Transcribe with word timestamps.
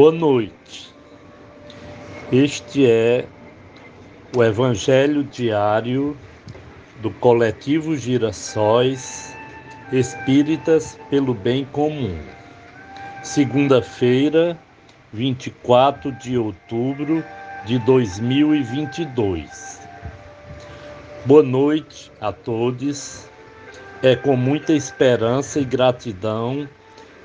Boa 0.00 0.12
noite. 0.12 0.88
Este 2.32 2.90
é 2.90 3.26
o 4.34 4.42
Evangelho 4.42 5.22
diário 5.22 6.16
do 7.02 7.10
coletivo 7.10 7.94
Girassóis 7.94 9.36
Espíritas 9.92 10.98
pelo 11.10 11.34
Bem 11.34 11.66
Comum. 11.66 12.18
Segunda-feira, 13.22 14.58
24 15.12 16.12
de 16.12 16.38
outubro 16.38 17.22
de 17.66 17.78
2022. 17.80 19.86
Boa 21.26 21.42
noite 21.42 22.10
a 22.18 22.32
todos. 22.32 23.28
É 24.02 24.16
com 24.16 24.34
muita 24.34 24.72
esperança 24.72 25.60
e 25.60 25.64
gratidão 25.66 26.66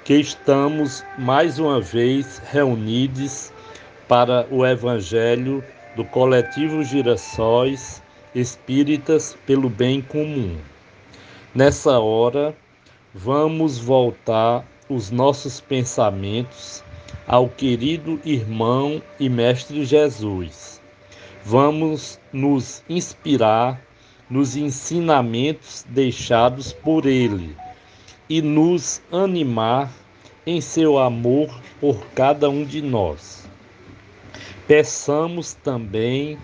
que 0.05 0.14
estamos 0.14 1.04
mais 1.18 1.58
uma 1.58 1.82
vez 1.82 2.40
reunidos 2.52 3.52
para 4.08 4.45
o 4.52 4.64
Evangelho 4.64 5.64
do 5.95 6.05
Coletivo 6.05 6.84
Girassóis 6.84 8.04
Espíritas 8.36 9.36
pelo 9.48 9.68
Bem 9.68 10.04
Comum. 10.04 10.58
Nessa 11.55 11.98
hora, 11.98 12.55
vamos 13.16 13.80
voltar 13.80 14.64
os 14.88 15.09
nossos 15.09 15.59
pensamentos 15.59 16.84
ao 17.26 17.50
querido 17.50 18.22
irmão 18.23 19.02
e 19.20 19.28
Mestre 19.28 19.84
Jesus. 19.84 20.80
Vamos 21.44 22.19
nos 22.31 22.84
inspirar 22.88 23.81
nos 24.30 24.56
ensinamentos 24.56 25.84
deixados 25.90 26.72
por 26.72 27.08
ele 27.08 27.58
e 28.30 28.42
nos 28.42 29.02
animar 29.12 29.92
em 30.45 30.62
seu 30.62 30.98
amor 30.98 31.50
por 31.80 32.06
cada 32.16 32.50
um 32.50 32.64
de 32.64 32.81
nós. 32.81 33.48
Peçamos 34.68 35.54
também 35.54 36.38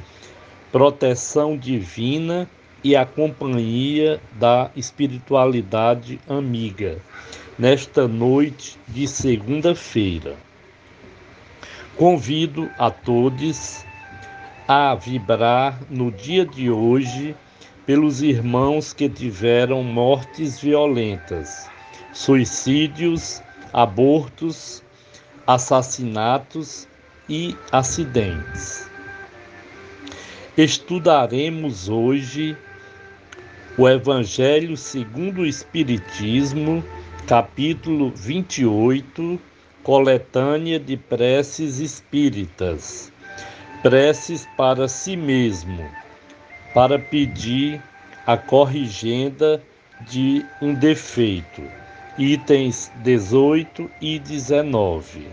proteção 0.72 1.58
divina 1.58 2.50
e 2.84 2.96
a 2.96 3.06
companhia 3.06 4.20
da 4.34 4.72
espiritualidade 4.76 6.20
amiga 6.28 7.00
nesta 7.58 8.08
noite 8.08 8.80
de 8.88 9.08
segunda-feira. 9.08 10.36
Convido 11.96 12.70
a 12.78 12.90
todos 12.90 13.86
a 14.68 14.96
vibrar 14.96 15.80
no 15.90 16.12
dia 16.12 16.46
de 16.46 16.72
hoje 16.72 17.36
pelos 17.86 18.22
irmãos 18.22 18.94
que 18.94 19.09
tiveram 19.09 19.84
mortes 19.84 20.59
violentas, 20.59 21.70
suicídios, 22.14 23.42
abortos, 23.73 24.84
assassinatos 25.48 26.88
e 27.30 27.56
acidentes. 27.72 28.90
Estudaremos 30.58 31.88
hoje 31.90 32.58
o 33.78 33.88
Evangelho 33.88 34.76
segundo 34.76 35.42
o 35.42 35.45
Espiritismo, 35.45 36.84
capítulo 37.26 38.12
28, 38.12 39.40
coletânea 39.81 40.80
de 40.80 40.98
preces 40.98 41.80
espíritas. 41.80 43.12
Preces 43.81 44.48
para 44.58 44.88
si 44.88 45.16
mesmo 45.16 45.90
para 46.73 46.98
pedir 46.98 47.81
a 48.25 48.38
corrigenda 48.38 49.62
de 50.09 50.46
um 50.62 50.74
defeito, 50.74 51.62
itens 52.17 52.91
18 52.97 53.89
e 54.01 54.19
19. 54.19 55.27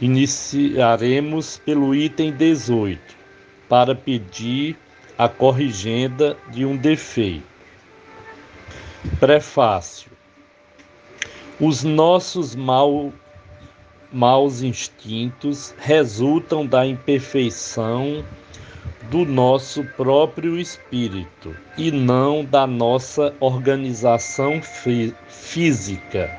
Iniciaremos 0.00 1.58
pelo 1.58 1.94
item 1.94 2.32
18, 2.32 3.00
para 3.68 3.94
pedir 3.94 4.76
a 5.16 5.28
corrigenda 5.28 6.36
de 6.48 6.64
um 6.64 6.76
defeito. 6.76 7.46
Prefácio. 9.18 10.10
Os 11.60 11.82
nossos 11.82 12.54
mal, 12.54 13.12
maus 14.12 14.62
instintos 14.62 15.74
resultam 15.78 16.64
da 16.64 16.86
imperfeição 16.86 18.24
do 19.10 19.24
nosso 19.24 19.84
próprio 19.96 20.58
espírito 20.58 21.54
e 21.78 21.90
não 21.90 22.44
da 22.44 22.66
nossa 22.66 23.34
organização 23.40 24.60
física. 24.62 26.30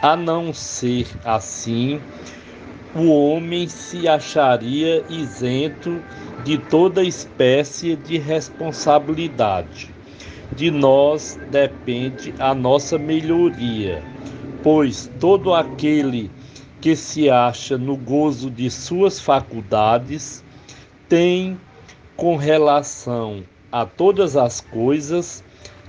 A 0.00 0.14
não 0.16 0.54
ser 0.54 1.08
assim, 1.24 2.00
o 2.94 3.10
homem 3.10 3.68
se 3.68 4.06
acharia 4.06 5.04
isento 5.10 6.00
de 6.44 6.56
toda 6.56 7.02
espécie 7.02 7.96
de 7.96 8.16
responsabilidade. 8.16 9.90
De 10.54 10.70
nós 10.70 11.36
depende 11.50 12.32
a 12.38 12.54
nossa 12.54 12.96
melhoria, 12.96 14.02
pois 14.62 15.10
todo 15.18 15.52
aquele 15.52 16.30
que 16.80 16.94
se 16.94 17.28
acha 17.28 17.76
no 17.76 17.96
gozo 17.96 18.48
de 18.50 18.70
suas 18.70 19.18
faculdades 19.18 20.44
tem 21.08 21.58
com 22.18 22.34
relação 22.34 23.44
a 23.70 23.86
todas 23.86 24.36
as 24.36 24.60
coisas 24.60 25.44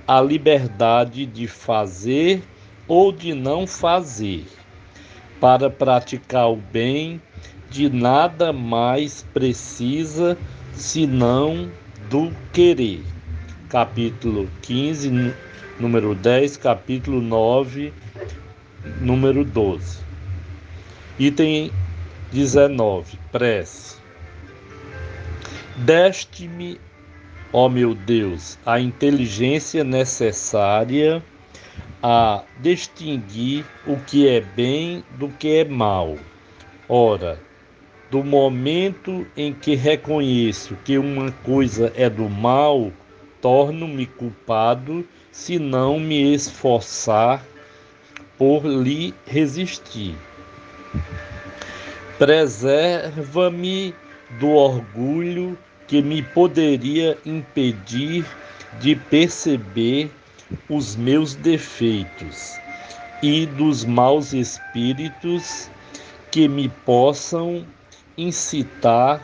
a 0.06 0.20
liberdade 0.20 1.26
de 1.26 1.48
fazer 1.48 2.40
ou 2.86 3.10
de 3.10 3.34
não 3.34 3.66
fazer. 3.66 4.46
Para 5.40 5.68
praticar 5.68 6.48
o 6.48 6.56
bem, 6.56 7.20
de 7.68 7.90
nada 7.90 8.52
mais 8.52 9.26
precisa 9.34 10.38
senão 10.72 11.68
do 12.08 12.30
querer. 12.52 13.02
Capítulo 13.68 14.48
15, 14.62 15.34
número 15.80 16.14
10, 16.14 16.56
capítulo 16.58 17.20
9, 17.20 17.92
número 19.00 19.44
12. 19.44 19.98
Item 21.18 21.72
19, 22.30 23.18
prece. 23.32 23.98
Deste-me, 25.76 26.80
ó 27.52 27.68
meu 27.68 27.94
Deus, 27.94 28.58
a 28.66 28.80
inteligência 28.80 29.84
necessária 29.84 31.22
a 32.02 32.42
distinguir 32.60 33.64
o 33.86 33.96
que 33.98 34.26
é 34.26 34.40
bem 34.40 35.04
do 35.18 35.28
que 35.28 35.58
é 35.58 35.64
mal. 35.64 36.18
Ora, 36.88 37.38
do 38.10 38.24
momento 38.24 39.26
em 39.36 39.52
que 39.52 39.74
reconheço 39.76 40.76
que 40.84 40.98
uma 40.98 41.30
coisa 41.44 41.92
é 41.94 42.10
do 42.10 42.28
mal, 42.28 42.90
torno-me 43.40 44.06
culpado 44.06 45.06
se 45.30 45.58
não 45.58 46.00
me 46.00 46.34
esforçar 46.34 47.46
por 48.36 48.66
lhe 48.66 49.14
resistir. 49.26 50.16
Preserva-me 52.18 53.94
do 54.30 54.48
orgulho 54.48 55.58
que 55.86 56.00
me 56.00 56.22
poderia 56.22 57.18
impedir 57.26 58.24
de 58.78 58.94
perceber 58.94 60.10
os 60.68 60.94
meus 60.94 61.34
defeitos 61.34 62.60
e 63.22 63.44
dos 63.44 63.84
maus 63.84 64.32
espíritos 64.32 65.68
que 66.30 66.48
me 66.48 66.68
possam 66.68 67.66
incitar 68.16 69.20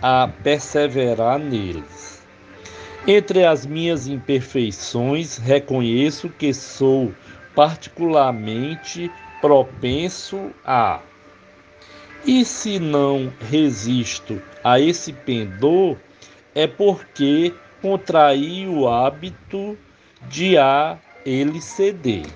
a 0.00 0.28
perseverar 0.28 1.38
neles. 1.38 2.22
Entre 3.06 3.44
as 3.44 3.66
minhas 3.66 4.06
imperfeições, 4.06 5.38
reconheço 5.38 6.28
que 6.28 6.54
sou 6.54 7.12
particularmente 7.54 9.10
propenso 9.40 10.50
a 10.64 11.00
e 12.24 12.44
se 12.44 12.78
não 12.78 13.32
resisto 13.50 14.40
a 14.62 14.80
esse 14.80 15.12
pendor, 15.12 15.96
é 16.54 16.66
porque 16.66 17.54
contraí 17.80 18.66
o 18.66 18.88
hábito 18.88 19.78
de 20.28 20.58
a 20.58 20.98
ele 21.24 21.60
ceder. 21.60 22.26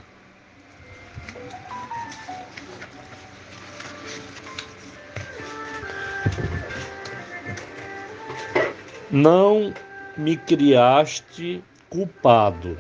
Não 9.11 9.75
me 10.17 10.37
criaste 10.37 11.63
culpado, 11.91 12.79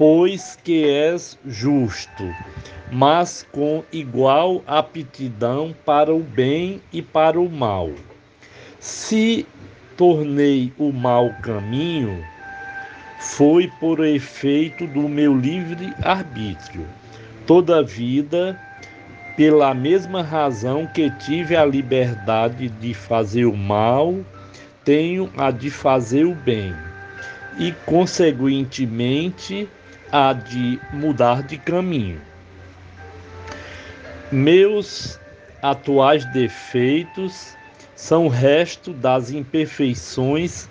pois 0.00 0.58
que 0.64 0.88
és 0.88 1.38
justo 1.44 2.24
mas 2.90 3.46
com 3.52 3.84
igual 3.92 4.62
aptidão 4.66 5.74
para 5.84 6.14
o 6.14 6.20
bem 6.20 6.80
e 6.92 7.00
para 7.00 7.40
o 7.40 7.48
mal. 7.48 7.90
Se 8.78 9.46
tornei 9.96 10.72
o 10.78 10.92
mau 10.92 11.30
caminho, 11.42 12.24
foi 13.18 13.70
por 13.78 14.04
efeito 14.04 14.86
do 14.86 15.08
meu 15.08 15.36
livre 15.36 15.92
arbítrio. 16.02 16.86
Toda 17.46 17.82
vida 17.82 18.58
pela 19.36 19.72
mesma 19.72 20.22
razão 20.22 20.86
que 20.86 21.10
tive 21.10 21.56
a 21.56 21.64
liberdade 21.64 22.68
de 22.68 22.92
fazer 22.92 23.44
o 23.44 23.56
mal, 23.56 24.14
tenho 24.84 25.30
a 25.36 25.50
de 25.50 25.70
fazer 25.70 26.26
o 26.26 26.34
bem, 26.34 26.74
e, 27.58 27.72
consequentemente, 27.86 29.68
a 30.12 30.32
de 30.32 30.80
mudar 30.92 31.42
de 31.42 31.58
caminho. 31.58 32.20
Meus 34.32 35.18
atuais 35.62 36.24
defeitos 36.26 37.56
são 37.94 38.28
resto 38.28 38.92
das 38.92 39.30
imperfeições 39.30 40.68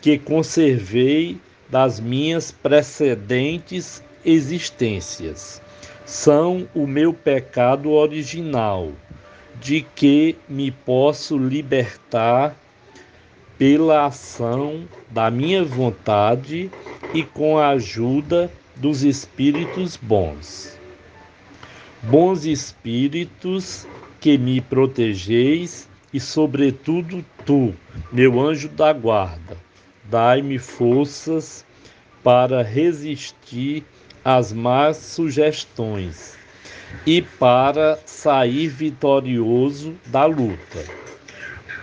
que 0.00 0.18
conservei 0.18 1.38
das 1.68 2.00
minhas 2.00 2.50
precedentes 2.50 4.02
existências. 4.24 5.62
São 6.04 6.68
o 6.74 6.86
meu 6.86 7.14
pecado 7.14 7.90
original, 7.92 8.92
de 9.60 9.86
que 9.94 10.36
me 10.48 10.70
posso 10.70 11.38
libertar 11.38 12.54
pela 13.56 14.06
ação 14.06 14.88
da 15.08 15.30
minha 15.30 15.64
vontade 15.64 16.70
e 17.14 17.22
com 17.22 17.58
a 17.58 17.68
ajuda 17.68 18.50
dos 18.82 19.04
espíritos 19.04 19.96
bons. 19.96 20.76
Bons 22.02 22.44
espíritos 22.44 23.86
que 24.20 24.36
me 24.36 24.60
protegeis 24.60 25.88
e, 26.12 26.18
sobretudo, 26.18 27.24
tu, 27.46 27.72
meu 28.10 28.40
anjo 28.40 28.68
da 28.68 28.92
guarda, 28.92 29.56
dai-me 30.10 30.58
forças 30.58 31.64
para 32.24 32.60
resistir 32.64 33.84
às 34.24 34.52
más 34.52 34.96
sugestões 34.96 36.36
e 37.06 37.22
para 37.22 38.00
sair 38.04 38.66
vitorioso 38.66 39.94
da 40.06 40.24
luta. 40.24 40.84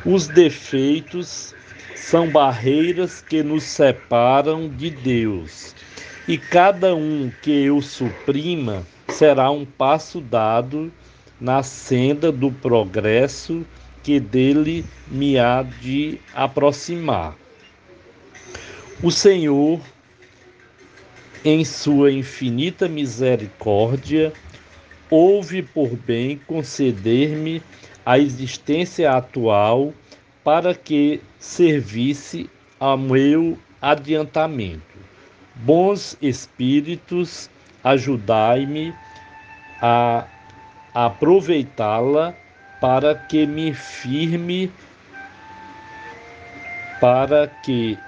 Os 0.05 0.27
defeitos 0.27 1.55
são 1.95 2.29
barreiras 2.29 3.21
que 3.21 3.41
nos 3.41 3.63
separam 3.63 4.67
de 4.67 4.89
Deus, 4.89 5.73
e 6.29 6.37
cada 6.37 6.95
um 6.95 7.31
que 7.41 7.49
eu 7.49 7.81
suprima 7.81 8.85
será 9.07 9.49
um 9.49 9.65
passo 9.65 10.21
dado 10.21 10.93
na 11.41 11.63
senda 11.63 12.31
do 12.31 12.51
progresso 12.51 13.65
que 14.03 14.19
dele 14.19 14.85
me 15.07 15.39
há 15.39 15.63
de 15.63 16.19
aproximar. 16.31 17.35
O 19.01 19.09
Senhor, 19.09 19.81
em 21.43 21.65
sua 21.65 22.11
infinita 22.11 22.87
misericórdia, 22.87 24.31
houve 25.09 25.63
por 25.63 25.95
bem 25.95 26.39
conceder-me 26.45 27.59
a 28.05 28.19
existência 28.19 29.11
atual 29.11 29.91
para 30.43 30.75
que 30.75 31.21
servisse 31.39 32.47
ao 32.79 32.99
meu 32.99 33.57
adiantamento. 33.81 34.88
Bons 35.61 36.15
espíritos, 36.21 37.49
ajudai-me 37.83 38.93
a 39.81 40.25
aproveitá-la 40.93 42.33
para 42.79 43.13
que 43.13 43.45
me 43.45 43.73
firme, 43.73 44.71
para 47.01 47.45
que 47.61 47.99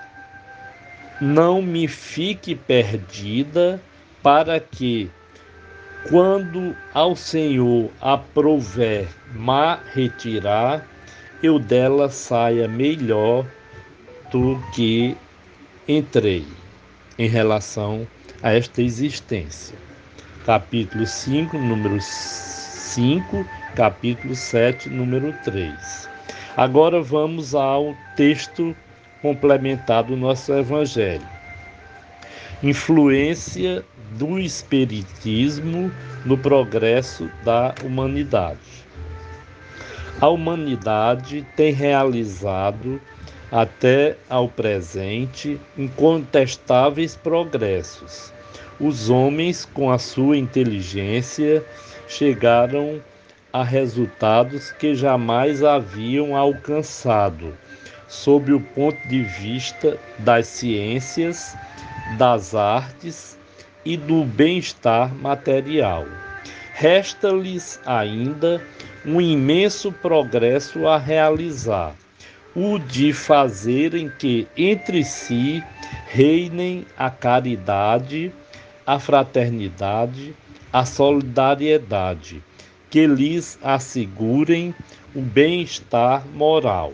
não 1.20 1.62
me 1.62 1.90
fique 1.90 2.56
perdida, 2.56 3.82
para 4.24 4.58
que, 4.58 5.12
quando 6.08 6.74
ao 6.94 7.18
Senhor 7.18 7.92
aprover 8.02 9.10
ma 9.36 9.78
retirar, 9.94 10.86
eu 11.44 11.60
dela 11.60 12.10
saia 12.10 12.66
melhor 12.66 13.46
do 14.32 14.58
que 14.74 15.18
entrei 15.86 16.61
em 17.18 17.28
relação 17.28 18.08
a 18.42 18.54
esta 18.54 18.82
existência. 18.82 19.78
Capítulo 20.46 21.06
5, 21.06 21.58
número 21.58 21.98
5 22.02 23.46
capítulo 23.76 24.36
7, 24.36 24.90
número 24.90 25.34
3. 25.44 26.10
Agora 26.58 27.02
vamos 27.02 27.56
ao 27.56 27.96
texto 28.16 28.76
complementar 29.22 30.04
do 30.04 30.18
nosso 30.18 30.52
Evangelho. 30.54 31.28
Influência 32.62 33.84
do 34.18 34.38
Espiritismo 34.38 35.92
no 36.26 36.38
progresso 36.38 37.30
da 37.44 37.74
humanidade. 37.84 38.60
A 40.20 40.28
humanidade 40.28 41.46
tem 41.56 41.72
realizado 41.72 43.02
até 43.52 44.16
ao 44.30 44.48
presente 44.48 45.60
incontestáveis 45.78 47.16
progressos. 47.16 48.34
Os 48.80 49.10
homens, 49.10 49.66
com 49.66 49.92
a 49.92 50.00
sua 50.00 50.38
inteligência, 50.38 51.64
chegaram 52.08 53.02
a 53.54 53.64
resultados 53.64 54.72
que 54.72 54.96
jamais 54.96 55.64
haviam 55.64 56.36
alcançado, 56.36 57.56
sob 58.08 58.54
o 58.54 58.60
ponto 58.60 59.08
de 59.08 59.24
vista 59.24 59.98
das 60.20 60.48
ciências, 60.48 61.56
das 62.18 62.56
artes 62.56 63.38
e 63.84 63.98
do 63.98 64.24
bem-estar 64.24 65.14
material. 65.14 66.06
Resta-lhes 66.74 67.80
ainda 67.86 68.62
um 69.06 69.20
imenso 69.20 69.92
progresso 69.92 70.88
a 70.88 70.98
realizar, 70.98 71.94
o 72.56 72.78
de 72.78 73.14
fazerem 73.14 74.10
que 74.10 74.48
entre 74.58 75.04
si 75.04 75.64
reinem 76.08 76.86
a 76.98 77.10
caridade, 77.10 78.32
a 78.86 79.00
fraternidade, 79.00 80.34
a 80.72 80.86
solidariedade 80.86 82.44
que 82.90 83.08
lhes 83.08 83.58
assegurem 83.64 84.76
o 85.16 85.22
bem-estar 85.22 86.28
moral. 86.28 86.94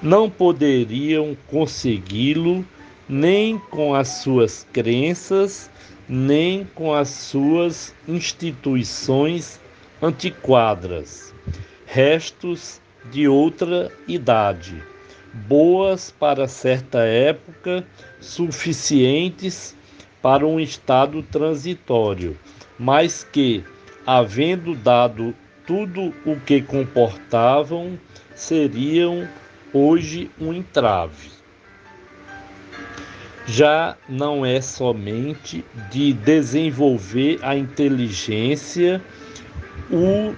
Não 0.00 0.30
poderiam 0.30 1.36
consegui-lo 1.48 2.64
nem 3.08 3.58
com 3.58 3.92
as 3.92 4.08
suas 4.08 4.66
crenças, 4.72 5.68
nem 6.08 6.64
com 6.74 6.94
as 6.94 7.08
suas 7.08 7.94
instituições 8.06 9.60
antiquadas, 10.00 11.34
restos 11.86 12.80
de 13.10 13.26
outra 13.26 13.90
idade, 14.06 14.82
boas 15.32 16.10
para 16.10 16.48
certa 16.48 17.00
época, 17.00 17.84
suficientes 18.20 19.76
para 20.20 20.46
um 20.46 20.60
estado 20.60 21.22
transitório, 21.22 22.36
mas 22.78 23.24
que 23.24 23.64
havendo 24.06 24.74
dado 24.74 25.34
tudo 25.66 26.12
o 26.26 26.36
que 26.40 26.60
comportavam, 26.60 27.98
seriam 28.34 29.28
hoje 29.72 30.30
um 30.40 30.52
entrave. 30.52 31.30
Já 33.46 33.96
não 34.08 34.44
é 34.44 34.60
somente 34.60 35.64
de 35.90 36.12
desenvolver 36.12 37.38
a 37.42 37.56
inteligência 37.56 39.02
o 39.90 40.34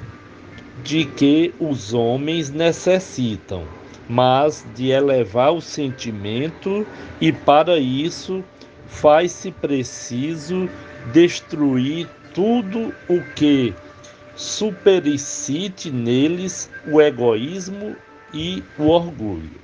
de 0.85 1.05
que 1.05 1.55
os 1.61 1.95
homens 1.95 2.51
necessitam, 2.51 3.65
mas 4.09 4.67
de 4.75 4.91
elevar 4.91 5.53
o 5.53 5.61
sentimento, 5.61 6.87
e 7.21 7.33
para 7.33 7.79
isso 7.79 8.45
faz-se 8.87 9.51
preciso 9.51 10.69
destruir 11.13 12.09
tudo 12.35 12.95
o 13.09 13.21
que 13.35 13.75
supericite 14.35 15.91
neles 15.91 16.71
o 16.87 17.01
egoísmo 17.01 17.97
e 18.33 18.63
o 18.79 18.89
orgulho. 18.89 19.63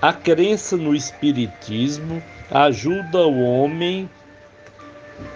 A 0.00 0.12
crença 0.12 0.76
no 0.76 0.94
Espiritismo 0.94 2.22
ajuda 2.50 3.26
o 3.26 3.42
homem 3.42 4.08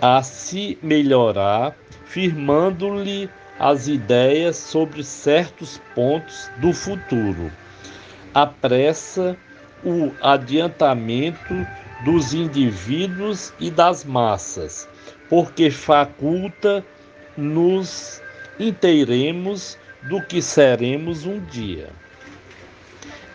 a 0.00 0.22
se 0.22 0.78
melhorar, 0.82 1.74
firmando-lhe 2.04 3.30
as 3.58 3.88
ideias 3.88 4.56
sobre 4.56 5.02
certos 5.02 5.80
pontos 5.94 6.50
do 6.58 6.72
futuro. 6.72 7.50
Apressa 8.32 9.36
o 9.84 10.12
adiantamento 10.22 11.66
dos 12.04 12.32
indivíduos 12.32 13.52
e 13.58 13.70
das 13.70 14.04
massas, 14.04 14.88
porque 15.28 15.70
faculta 15.70 16.84
nos 17.36 18.22
inteiremos 18.58 19.76
do 20.08 20.22
que 20.22 20.40
seremos 20.40 21.26
um 21.26 21.40
dia. 21.40 21.88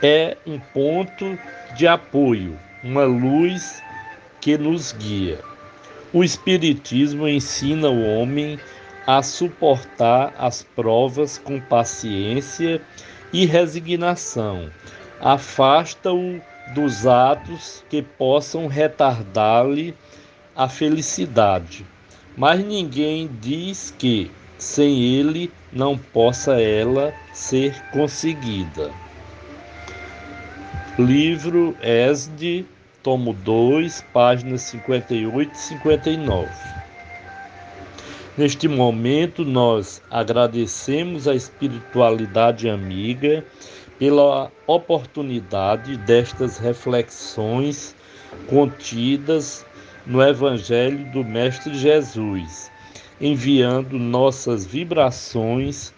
É 0.02 0.38
um 0.46 0.60
ponto 0.60 1.38
de 1.76 1.88
apoio, 1.88 2.58
uma 2.84 3.04
luz 3.04 3.82
que 4.40 4.58
nos 4.58 4.92
guia. 4.94 5.40
O 6.12 6.24
Espiritismo 6.24 7.28
ensina 7.28 7.90
o 7.90 8.06
homem 8.06 8.60
a 9.06 9.22
suportar 9.22 10.34
as 10.38 10.64
provas 10.64 11.38
com 11.38 11.60
paciência 11.60 12.82
e 13.32 13.46
resignação. 13.46 14.70
Afasta-o 15.20 16.42
dos 16.74 17.06
atos 17.06 17.84
que 17.90 18.02
possam 18.02 18.68
retardar-lhe 18.68 19.94
a 20.56 20.70
felicidade. 20.70 21.86
Mas 22.38 22.64
ninguém 22.64 23.30
diz 23.42 23.94
que 23.98 24.32
sem 24.58 25.02
ele 25.02 25.52
não 25.72 25.98
possa 25.98 26.62
ela 26.62 27.14
ser 27.34 27.76
conseguida. 27.92 28.92
Livro 30.98 31.76
Esde, 31.82 32.66
tomo 33.02 33.34
2, 33.34 34.06
páginas 34.14 34.62
58 34.62 35.54
e 35.54 35.58
59. 35.58 36.73
Neste 38.36 38.68
momento, 38.68 39.46
nós 39.46 40.02
agradecemos 40.10 41.28
a 41.28 41.36
espiritualidade 41.36 42.68
amiga 42.68 43.46
pela 44.00 44.52
oportunidade 44.66 45.98
destas 45.98 46.58
reflexões 46.58 47.96
contidas 48.48 49.64
no 50.04 50.20
Evangelho 50.20 51.06
do 51.12 51.24
Mestre 51.24 51.78
Jesus, 51.78 52.72
enviando 53.22 54.00
nossas 54.00 54.66
vibrações 54.66 55.94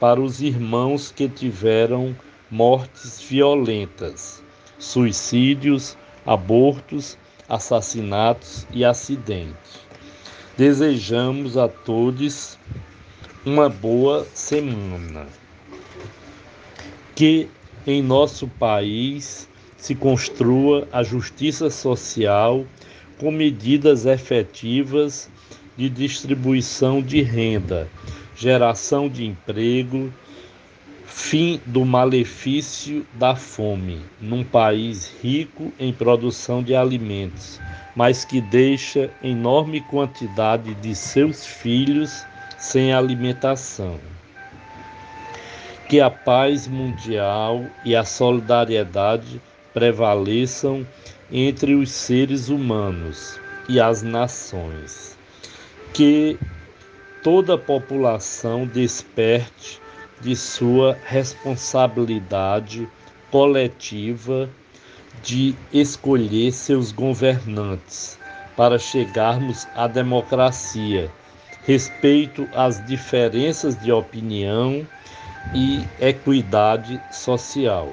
para 0.00 0.20
os 0.20 0.42
irmãos 0.42 1.12
que 1.12 1.28
tiveram 1.28 2.16
mortes 2.50 3.20
violentas, 3.20 4.42
suicídios, 4.76 5.96
abortos, 6.26 7.16
assassinatos 7.48 8.66
e 8.72 8.84
acidentes. 8.84 9.85
Desejamos 10.56 11.58
a 11.58 11.68
todos 11.68 12.58
uma 13.44 13.68
boa 13.68 14.26
semana. 14.32 15.26
Que 17.14 17.46
em 17.86 18.02
nosso 18.02 18.48
país 18.48 19.46
se 19.76 19.94
construa 19.94 20.88
a 20.90 21.02
justiça 21.02 21.68
social 21.68 22.64
com 23.18 23.30
medidas 23.30 24.06
efetivas 24.06 25.28
de 25.76 25.90
distribuição 25.90 27.02
de 27.02 27.20
renda, 27.20 27.86
geração 28.34 29.10
de 29.10 29.26
emprego, 29.26 30.10
fim 31.04 31.60
do 31.66 31.84
malefício 31.84 33.06
da 33.12 33.36
fome, 33.36 34.00
num 34.18 34.42
país 34.42 35.12
rico 35.22 35.70
em 35.78 35.92
produção 35.92 36.62
de 36.62 36.74
alimentos 36.74 37.60
mas 37.96 38.26
que 38.26 38.42
deixa 38.42 39.10
enorme 39.22 39.80
quantidade 39.80 40.74
de 40.74 40.94
seus 40.94 41.46
filhos 41.46 42.26
sem 42.58 42.92
alimentação. 42.92 43.98
Que 45.88 46.00
a 46.00 46.10
paz 46.10 46.68
mundial 46.68 47.64
e 47.82 47.96
a 47.96 48.04
solidariedade 48.04 49.40
prevaleçam 49.72 50.86
entre 51.32 51.74
os 51.74 51.90
seres 51.90 52.50
humanos 52.50 53.40
e 53.66 53.80
as 53.80 54.02
nações. 54.02 55.16
Que 55.94 56.38
toda 57.22 57.56
população 57.56 58.66
desperte 58.66 59.80
de 60.20 60.36
sua 60.36 60.98
responsabilidade 61.06 62.86
coletiva 63.30 64.50
de 65.22 65.54
escolher 65.72 66.52
seus 66.52 66.92
governantes 66.92 68.18
para 68.56 68.78
chegarmos 68.78 69.66
à 69.74 69.86
democracia, 69.86 71.10
respeito 71.64 72.48
às 72.54 72.84
diferenças 72.86 73.78
de 73.78 73.92
opinião 73.92 74.86
e 75.54 75.84
equidade 76.00 77.00
social. 77.10 77.88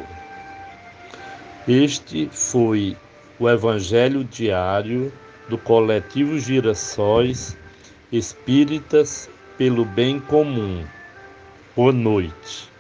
Este 1.68 2.30
foi 2.32 2.96
o 3.40 3.50
Evangelho 3.50 4.24
diário 4.24 5.12
do 5.50 5.58
coletivo 5.58 6.40
Girassóis 6.40 7.58
Espíritas 8.12 9.30
pelo 9.58 9.86
Bem 9.86 10.20
Comum. 10.20 10.84
Boa 11.76 11.92
noite. 11.92 12.73